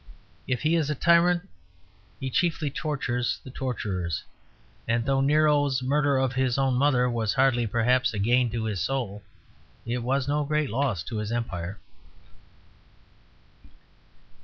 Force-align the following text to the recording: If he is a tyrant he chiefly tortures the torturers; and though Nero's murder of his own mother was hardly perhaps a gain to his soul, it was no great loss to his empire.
If 0.47 0.63
he 0.63 0.75
is 0.75 0.89
a 0.89 0.95
tyrant 0.95 1.47
he 2.19 2.31
chiefly 2.31 2.71
tortures 2.71 3.37
the 3.43 3.51
torturers; 3.51 4.23
and 4.87 5.05
though 5.05 5.21
Nero's 5.21 5.83
murder 5.83 6.17
of 6.17 6.33
his 6.33 6.57
own 6.57 6.73
mother 6.73 7.07
was 7.07 7.35
hardly 7.35 7.67
perhaps 7.67 8.11
a 8.11 8.17
gain 8.17 8.49
to 8.49 8.63
his 8.63 8.81
soul, 8.81 9.21
it 9.85 9.99
was 9.99 10.27
no 10.27 10.43
great 10.43 10.71
loss 10.71 11.03
to 11.03 11.17
his 11.17 11.31
empire. 11.31 11.77